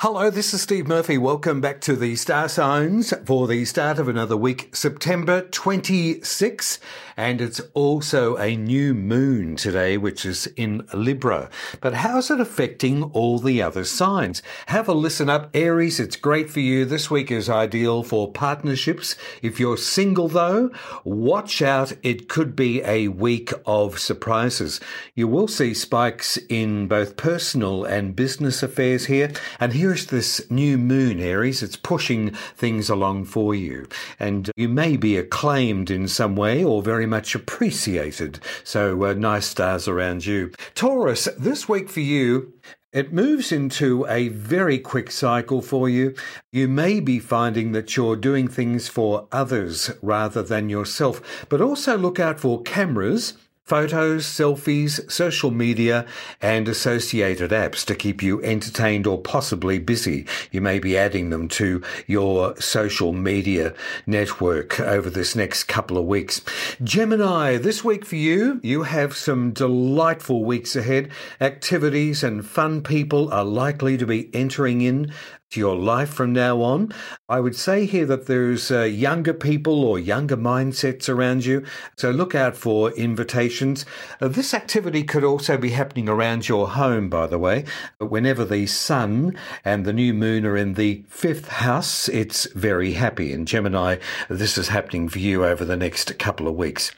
Hello, 0.00 0.28
this 0.28 0.52
is 0.52 0.60
Steve 0.60 0.86
Murphy. 0.86 1.16
Welcome 1.16 1.62
back 1.62 1.80
to 1.80 1.96
the 1.96 2.16
Star 2.16 2.50
Signs 2.50 3.14
for 3.24 3.46
the 3.46 3.64
start 3.64 3.98
of 3.98 4.08
another 4.08 4.36
week, 4.36 4.76
September 4.76 5.40
26. 5.40 6.78
And 7.16 7.40
it's 7.40 7.62
also 7.72 8.36
a 8.36 8.56
new 8.56 8.92
moon 8.92 9.56
today, 9.56 9.96
which 9.96 10.26
is 10.26 10.48
in 10.48 10.86
Libra. 10.92 11.48
But 11.80 11.94
how's 11.94 12.30
it 12.30 12.40
affecting 12.40 13.04
all 13.04 13.38
the 13.38 13.62
other 13.62 13.84
signs? 13.84 14.42
Have 14.66 14.86
a 14.86 14.92
listen 14.92 15.30
up, 15.30 15.48
Aries. 15.54 15.98
It's 15.98 16.16
great 16.16 16.50
for 16.50 16.60
you. 16.60 16.84
This 16.84 17.10
week 17.10 17.30
is 17.30 17.48
ideal 17.48 18.02
for 18.02 18.30
partnerships. 18.30 19.16
If 19.40 19.58
you're 19.58 19.78
single 19.78 20.28
though, 20.28 20.70
watch 21.04 21.62
out. 21.62 21.94
It 22.02 22.28
could 22.28 22.54
be 22.54 22.82
a 22.82 23.08
week 23.08 23.50
of 23.64 23.98
surprises. 23.98 24.78
You 25.14 25.26
will 25.26 25.48
see 25.48 25.72
spikes 25.72 26.36
in 26.50 26.86
both 26.86 27.16
personal 27.16 27.86
and 27.86 28.14
business 28.14 28.62
affairs 28.62 29.06
here. 29.06 29.32
And 29.58 29.72
here 29.72 29.85
here's 29.86 30.06
this 30.06 30.50
new 30.50 30.76
moon, 30.76 31.20
Aries. 31.20 31.62
It's 31.62 31.76
pushing 31.76 32.30
things 32.56 32.90
along 32.90 33.26
for 33.26 33.54
you. 33.54 33.86
And 34.18 34.50
you 34.56 34.68
may 34.68 34.96
be 34.96 35.16
acclaimed 35.16 35.92
in 35.92 36.08
some 36.08 36.34
way 36.34 36.64
or 36.64 36.82
very 36.82 37.06
much 37.06 37.36
appreciated. 37.36 38.40
So 38.64 39.04
uh, 39.04 39.12
nice 39.12 39.46
stars 39.46 39.86
around 39.86 40.26
you. 40.26 40.50
Taurus, 40.74 41.28
this 41.38 41.68
week 41.68 41.88
for 41.88 42.00
you, 42.00 42.52
it 42.92 43.12
moves 43.12 43.52
into 43.52 44.04
a 44.08 44.26
very 44.30 44.80
quick 44.80 45.12
cycle 45.12 45.62
for 45.62 45.88
you. 45.88 46.16
You 46.50 46.66
may 46.66 46.98
be 46.98 47.20
finding 47.20 47.70
that 47.70 47.96
you're 47.96 48.16
doing 48.16 48.48
things 48.48 48.88
for 48.88 49.28
others 49.30 49.92
rather 50.02 50.42
than 50.42 50.68
yourself, 50.68 51.46
but 51.48 51.60
also 51.60 51.96
look 51.96 52.18
out 52.18 52.40
for 52.40 52.60
cameras 52.62 53.34
photos, 53.66 54.24
selfies, 54.24 55.10
social 55.10 55.50
media, 55.50 56.06
and 56.40 56.68
associated 56.68 57.50
apps 57.50 57.84
to 57.84 57.96
keep 57.96 58.22
you 58.22 58.40
entertained 58.42 59.08
or 59.08 59.20
possibly 59.20 59.80
busy. 59.80 60.24
You 60.52 60.60
may 60.60 60.78
be 60.78 60.96
adding 60.96 61.30
them 61.30 61.48
to 61.48 61.82
your 62.06 62.56
social 62.60 63.12
media 63.12 63.74
network 64.06 64.78
over 64.78 65.10
this 65.10 65.34
next 65.34 65.64
couple 65.64 65.98
of 65.98 66.04
weeks. 66.04 66.42
Gemini, 66.84 67.56
this 67.56 67.82
week 67.82 68.04
for 68.04 68.16
you, 68.16 68.60
you 68.62 68.84
have 68.84 69.16
some 69.16 69.50
delightful 69.50 70.44
weeks 70.44 70.76
ahead. 70.76 71.10
Activities 71.40 72.22
and 72.22 72.46
fun 72.46 72.82
people 72.82 73.32
are 73.32 73.44
likely 73.44 73.96
to 73.96 74.06
be 74.06 74.32
entering 74.32 74.80
in 74.80 75.12
to 75.56 75.60
your 75.60 75.74
life 75.76 76.10
from 76.10 76.32
now 76.34 76.60
on. 76.60 76.92
I 77.28 77.40
would 77.40 77.56
say 77.56 77.86
here 77.86 78.06
that 78.06 78.26
there's 78.26 78.70
uh, 78.70 78.82
younger 78.82 79.32
people 79.32 79.84
or 79.84 79.98
younger 79.98 80.36
mindsets 80.36 81.08
around 81.08 81.46
you, 81.46 81.64
so 81.96 82.10
look 82.10 82.34
out 82.34 82.56
for 82.56 82.92
invitations. 82.92 83.86
Uh, 84.20 84.28
this 84.28 84.52
activity 84.52 85.02
could 85.02 85.24
also 85.24 85.56
be 85.56 85.70
happening 85.70 86.08
around 86.08 86.46
your 86.48 86.68
home, 86.68 87.08
by 87.08 87.26
the 87.26 87.38
way. 87.38 87.64
But 87.98 88.10
Whenever 88.10 88.44
the 88.44 88.66
sun 88.66 89.36
and 89.64 89.84
the 89.84 89.92
new 89.92 90.12
moon 90.12 90.44
are 90.44 90.56
in 90.56 90.74
the 90.74 91.04
fifth 91.08 91.48
house, 91.48 92.08
it's 92.08 92.46
very 92.52 92.92
happy. 92.92 93.32
In 93.32 93.46
Gemini, 93.46 93.96
this 94.28 94.58
is 94.58 94.68
happening 94.68 95.08
for 95.08 95.18
you 95.18 95.44
over 95.44 95.64
the 95.64 95.76
next 95.76 96.18
couple 96.18 96.48
of 96.48 96.54
weeks. 96.54 96.92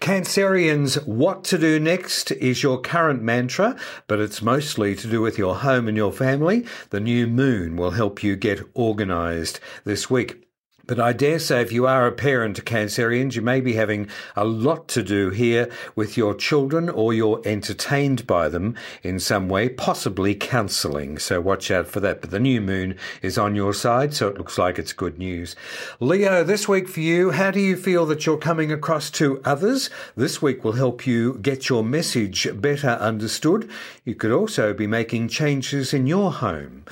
Cancerians, 0.00 1.06
what 1.06 1.42
to 1.44 1.56
do 1.56 1.80
next 1.80 2.32
is 2.32 2.62
your 2.62 2.80
current 2.80 3.22
mantra, 3.22 3.76
but 4.06 4.20
it's 4.20 4.42
mostly 4.42 4.94
to 4.94 5.08
do 5.08 5.22
with 5.22 5.38
your 5.38 5.56
home 5.56 5.88
and 5.88 5.96
your 5.96 6.12
family. 6.12 6.66
The 6.90 7.00
new 7.00 7.26
moon 7.26 7.76
will 7.76 7.92
help 7.94 8.22
you 8.22 8.36
get 8.36 8.60
organized 8.74 9.60
this 9.84 10.10
week. 10.10 10.44
But 10.86 11.00
I 11.00 11.14
dare 11.14 11.38
say 11.38 11.62
if 11.62 11.72
you 11.72 11.86
are 11.86 12.06
a 12.06 12.12
parent 12.12 12.56
to 12.56 12.62
Cancerians, 12.62 13.34
you 13.36 13.42
may 13.42 13.62
be 13.62 13.72
having 13.72 14.08
a 14.36 14.44
lot 14.44 14.86
to 14.88 15.02
do 15.02 15.30
here 15.30 15.70
with 15.96 16.18
your 16.18 16.34
children 16.34 16.90
or 16.90 17.14
you're 17.14 17.40
entertained 17.46 18.26
by 18.26 18.50
them 18.50 18.74
in 19.02 19.18
some 19.18 19.48
way, 19.48 19.70
possibly 19.70 20.34
counselling. 20.34 21.18
So 21.18 21.40
watch 21.40 21.70
out 21.70 21.86
for 21.86 22.00
that. 22.00 22.20
But 22.20 22.30
the 22.30 22.40
new 22.40 22.60
moon 22.60 22.98
is 23.22 23.38
on 23.38 23.54
your 23.54 23.72
side, 23.72 24.12
so 24.12 24.28
it 24.28 24.36
looks 24.36 24.58
like 24.58 24.78
it's 24.78 24.92
good 24.92 25.18
news. 25.18 25.56
Leo, 26.00 26.44
this 26.44 26.68
week 26.68 26.88
for 26.88 27.00
you, 27.00 27.30
how 27.30 27.50
do 27.50 27.60
you 27.60 27.76
feel 27.76 28.04
that 28.06 28.26
you're 28.26 28.36
coming 28.36 28.70
across 28.70 29.10
to 29.12 29.40
others? 29.42 29.88
This 30.16 30.42
week 30.42 30.64
will 30.64 30.72
help 30.72 31.06
you 31.06 31.38
get 31.38 31.70
your 31.70 31.82
message 31.82 32.46
better 32.60 32.90
understood. 32.90 33.70
You 34.04 34.14
could 34.14 34.32
also 34.32 34.74
be 34.74 34.86
making 34.86 35.28
changes 35.28 35.94
in 35.94 36.06
your 36.06 36.30
home. 36.30 36.84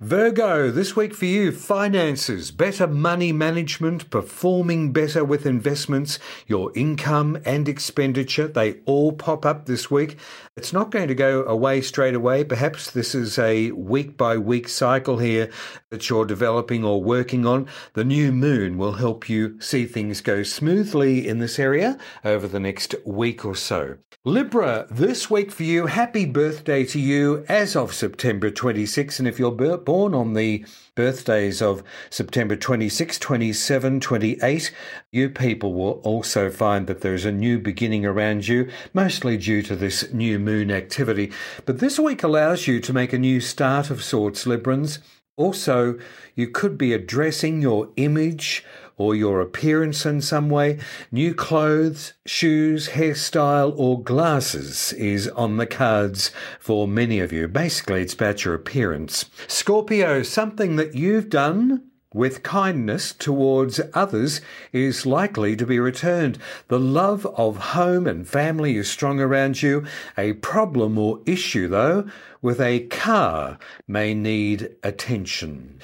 Virgo, 0.00 0.70
this 0.70 0.94
week 0.94 1.14
for 1.14 1.26
you, 1.26 1.50
finances, 1.50 2.52
better 2.52 2.86
money 2.86 3.32
management, 3.40 4.10
performing 4.10 4.92
better 4.92 5.24
with 5.24 5.46
investments, 5.46 6.18
your 6.46 6.70
income 6.76 7.40
and 7.46 7.70
expenditure, 7.70 8.46
they 8.46 8.74
all 8.84 9.12
pop 9.12 9.46
up 9.46 9.64
this 9.64 9.90
week. 9.90 10.18
It's 10.58 10.74
not 10.74 10.90
going 10.90 11.08
to 11.08 11.14
go 11.14 11.42
away 11.44 11.80
straight 11.80 12.14
away. 12.14 12.44
Perhaps 12.44 12.90
this 12.90 13.14
is 13.14 13.38
a 13.38 13.70
week 13.70 14.18
by 14.18 14.36
week 14.36 14.68
cycle 14.68 15.16
here 15.16 15.48
that 15.88 16.10
you're 16.10 16.26
developing 16.26 16.84
or 16.84 17.02
working 17.02 17.46
on. 17.46 17.66
The 17.94 18.04
new 18.04 18.30
moon 18.30 18.76
will 18.76 18.92
help 18.92 19.30
you 19.30 19.58
see 19.58 19.86
things 19.86 20.20
go 20.20 20.42
smoothly 20.42 21.26
in 21.26 21.38
this 21.38 21.58
area 21.58 21.96
over 22.22 22.46
the 22.46 22.60
next 22.60 22.94
week 23.06 23.42
or 23.46 23.56
so. 23.56 23.96
Libra, 24.26 24.86
this 24.90 25.30
week 25.30 25.50
for 25.50 25.62
you, 25.62 25.86
happy 25.86 26.26
birthday 26.26 26.84
to 26.84 27.00
you 27.00 27.42
as 27.48 27.74
of 27.74 27.94
September 27.94 28.50
26. 28.50 29.18
And 29.18 29.26
if 29.26 29.38
you're 29.38 29.50
born 29.78 30.12
on 30.12 30.34
the 30.34 30.66
birthdays 31.00 31.62
of 31.62 31.82
September 32.10 32.54
26, 32.54 33.18
27, 33.18 34.00
28, 34.00 34.70
you 35.10 35.30
people 35.30 35.72
will 35.72 35.92
also 36.04 36.50
find 36.50 36.86
that 36.86 37.00
there's 37.00 37.24
a 37.24 37.32
new 37.32 37.58
beginning 37.58 38.04
around 38.04 38.46
you, 38.46 38.70
mostly 38.92 39.38
due 39.38 39.62
to 39.62 39.74
this 39.74 40.12
new 40.12 40.38
moon 40.38 40.70
activity. 40.70 41.32
But 41.64 41.78
this 41.78 41.98
week 41.98 42.22
allows 42.22 42.66
you 42.66 42.80
to 42.80 42.92
make 42.92 43.14
a 43.14 43.18
new 43.18 43.40
start 43.40 43.88
of 43.88 44.04
sorts, 44.04 44.44
Librans. 44.44 44.98
Also, 45.38 45.98
you 46.34 46.48
could 46.48 46.76
be 46.76 46.92
addressing 46.92 47.62
your 47.62 47.88
image 47.96 48.62
or 49.00 49.14
your 49.14 49.40
appearance 49.40 50.04
in 50.04 50.20
some 50.20 50.50
way. 50.50 50.78
New 51.10 51.32
clothes, 51.32 52.12
shoes, 52.26 52.90
hairstyle, 52.90 53.72
or 53.78 54.02
glasses 54.02 54.92
is 54.92 55.26
on 55.28 55.56
the 55.56 55.66
cards 55.66 56.30
for 56.58 56.86
many 56.86 57.18
of 57.18 57.32
you. 57.32 57.48
Basically, 57.48 58.02
it's 58.02 58.12
about 58.12 58.44
your 58.44 58.52
appearance. 58.52 59.24
Scorpio, 59.48 60.22
something 60.22 60.76
that 60.76 60.94
you've 60.94 61.30
done 61.30 61.82
with 62.12 62.42
kindness 62.42 63.14
towards 63.14 63.80
others 63.94 64.42
is 64.70 65.06
likely 65.06 65.56
to 65.56 65.64
be 65.64 65.78
returned. 65.78 66.36
The 66.68 66.78
love 66.78 67.24
of 67.24 67.56
home 67.56 68.06
and 68.06 68.28
family 68.28 68.76
is 68.76 68.90
strong 68.90 69.18
around 69.18 69.62
you. 69.62 69.86
A 70.18 70.34
problem 70.34 70.98
or 70.98 71.20
issue, 71.24 71.68
though, 71.68 72.06
with 72.42 72.60
a 72.60 72.80
car 72.88 73.58
may 73.88 74.12
need 74.12 74.76
attention. 74.82 75.80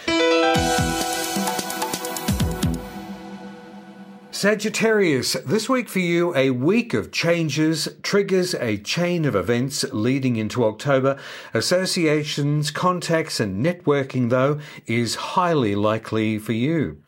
Sagittarius, 4.36 5.32
this 5.47 5.66
week 5.66 5.88
for 5.88 5.98
you, 5.98 6.36
a 6.36 6.50
week 6.50 6.92
of 6.92 7.10
changes 7.10 7.88
triggers 8.02 8.54
a 8.56 8.76
chain 8.76 9.24
of 9.24 9.34
events 9.34 9.82
leading 9.94 10.36
into 10.36 10.62
October. 10.62 11.19
Associations, 11.54 12.70
contacts, 12.70 13.41
and 13.41 13.64
networking, 13.64 14.28
though, 14.28 14.60
is 14.86 15.14
highly 15.14 15.75
likely 15.75 16.38
for 16.38 16.52
you. 16.52 16.98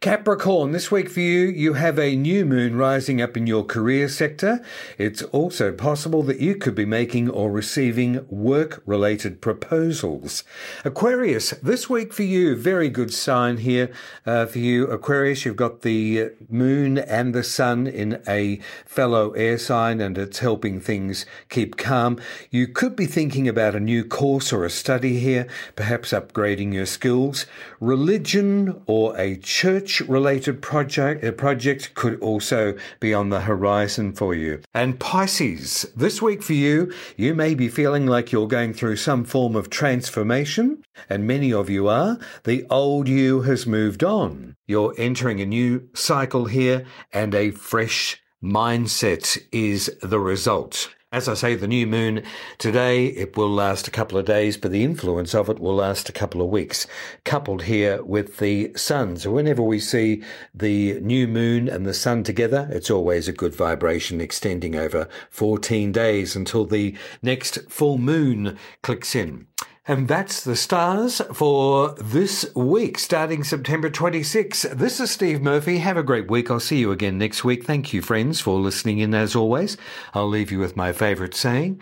Capricorn, 0.00 0.72
this 0.72 0.90
week 0.90 1.10
for 1.10 1.20
you, 1.20 1.40
you 1.46 1.74
have 1.74 1.98
a 1.98 2.16
new 2.16 2.46
moon 2.46 2.76
rising 2.76 3.20
up 3.20 3.36
in 3.36 3.46
your 3.46 3.62
career 3.62 4.08
sector. 4.08 4.64
It's 4.96 5.20
also 5.24 5.70
possible 5.72 6.22
that 6.22 6.40
you 6.40 6.54
could 6.54 6.74
be 6.74 6.86
making 6.86 7.28
or 7.28 7.50
receiving 7.50 8.26
work 8.30 8.82
related 8.86 9.42
proposals. 9.42 10.42
Aquarius, 10.82 11.50
this 11.62 11.90
week 11.90 12.14
for 12.14 12.22
you, 12.22 12.56
very 12.56 12.88
good 12.88 13.12
sign 13.12 13.58
here 13.58 13.92
uh, 14.24 14.46
for 14.46 14.58
you. 14.58 14.86
Aquarius, 14.86 15.44
you've 15.44 15.56
got 15.56 15.82
the 15.82 16.30
moon 16.48 16.96
and 16.96 17.34
the 17.34 17.44
sun 17.44 17.86
in 17.86 18.22
a 18.26 18.60
fellow 18.86 19.32
air 19.32 19.58
sign 19.58 20.00
and 20.00 20.16
it's 20.16 20.38
helping 20.38 20.80
things 20.80 21.26
keep 21.50 21.76
calm. 21.76 22.18
You 22.50 22.66
could 22.66 22.96
be 22.96 23.04
thinking 23.04 23.46
about 23.46 23.74
a 23.74 23.80
new 23.80 24.04
course 24.04 24.50
or 24.54 24.64
a 24.64 24.70
study 24.70 25.18
here, 25.18 25.46
perhaps 25.76 26.12
upgrading 26.12 26.72
your 26.72 26.86
skills. 26.86 27.44
Religion 27.80 28.80
or 28.86 29.14
a 29.18 29.36
church 29.50 30.00
related 30.02 30.62
project, 30.62 31.24
a 31.24 31.32
project 31.32 31.92
could 31.94 32.16
also 32.20 32.72
be 33.00 33.12
on 33.12 33.30
the 33.30 33.40
horizon 33.40 34.12
for 34.12 34.32
you. 34.32 34.62
And 34.72 35.00
Pisces, 35.00 35.90
this 35.96 36.22
week 36.22 36.40
for 36.40 36.52
you, 36.52 36.92
you 37.16 37.34
may 37.34 37.56
be 37.56 37.68
feeling 37.68 38.06
like 38.06 38.30
you're 38.30 38.46
going 38.46 38.72
through 38.72 38.96
some 38.96 39.24
form 39.24 39.56
of 39.56 39.68
transformation, 39.68 40.84
and 41.08 41.26
many 41.26 41.52
of 41.52 41.68
you 41.68 41.88
are. 41.88 42.20
The 42.44 42.64
old 42.70 43.08
you 43.08 43.40
has 43.40 43.66
moved 43.66 44.04
on. 44.04 44.54
You're 44.68 44.94
entering 44.96 45.40
a 45.40 45.46
new 45.46 45.88
cycle 45.94 46.44
here, 46.44 46.86
and 47.12 47.34
a 47.34 47.50
fresh 47.50 48.22
mindset 48.40 49.36
is 49.50 49.90
the 50.00 50.20
result. 50.20 50.94
As 51.12 51.28
I 51.28 51.34
say, 51.34 51.56
the 51.56 51.66
new 51.66 51.88
moon 51.88 52.22
today, 52.58 53.06
it 53.06 53.36
will 53.36 53.50
last 53.50 53.88
a 53.88 53.90
couple 53.90 54.16
of 54.16 54.26
days, 54.26 54.56
but 54.56 54.70
the 54.70 54.84
influence 54.84 55.34
of 55.34 55.48
it 55.48 55.58
will 55.58 55.74
last 55.74 56.08
a 56.08 56.12
couple 56.12 56.40
of 56.40 56.50
weeks, 56.50 56.86
coupled 57.24 57.64
here 57.64 58.00
with 58.04 58.38
the 58.38 58.70
sun. 58.76 59.16
So 59.16 59.32
whenever 59.32 59.60
we 59.60 59.80
see 59.80 60.22
the 60.54 61.00
new 61.00 61.26
moon 61.26 61.68
and 61.68 61.84
the 61.84 61.94
sun 61.94 62.22
together, 62.22 62.68
it's 62.70 62.90
always 62.90 63.26
a 63.26 63.32
good 63.32 63.56
vibration 63.56 64.20
extending 64.20 64.76
over 64.76 65.08
14 65.30 65.90
days 65.90 66.36
until 66.36 66.64
the 66.64 66.96
next 67.22 67.68
full 67.68 67.98
moon 67.98 68.56
clicks 68.80 69.16
in. 69.16 69.48
And 69.86 70.08
that's 70.08 70.44
the 70.44 70.56
stars 70.56 71.22
for 71.32 71.94
this 71.94 72.54
week, 72.54 72.98
starting 72.98 73.42
September 73.42 73.88
26. 73.88 74.62
This 74.74 75.00
is 75.00 75.10
Steve 75.10 75.40
Murphy. 75.40 75.78
Have 75.78 75.96
a 75.96 76.02
great 76.02 76.30
week. 76.30 76.50
I'll 76.50 76.60
see 76.60 76.78
you 76.78 76.92
again 76.92 77.16
next 77.16 77.44
week. 77.44 77.64
Thank 77.64 77.92
you, 77.92 78.02
friends, 78.02 78.40
for 78.40 78.58
listening 78.58 78.98
in 78.98 79.14
as 79.14 79.34
always. 79.34 79.76
I'll 80.12 80.28
leave 80.28 80.52
you 80.52 80.58
with 80.58 80.76
my 80.76 80.92
favourite 80.92 81.34
saying 81.34 81.80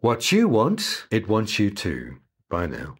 What 0.00 0.30
you 0.30 0.48
want, 0.48 1.06
it 1.10 1.28
wants 1.28 1.58
you 1.58 1.70
too. 1.70 2.18
Bye 2.50 2.66
now. 2.66 2.99